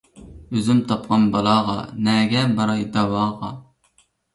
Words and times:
ئۆزۈم 0.55 0.79
تاپقان 0.93 1.21
بالاغا، 1.37 1.77
نەگە 2.11 2.43
باراي 2.59 2.87
داۋاغا. 2.99 3.57